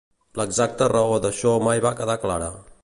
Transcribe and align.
L'exacta 0.39 0.87
raó 0.93 1.21
d'això 1.27 1.55
mai 1.69 1.87
va 1.89 1.95
quedar 2.01 2.21
clara. 2.27 2.49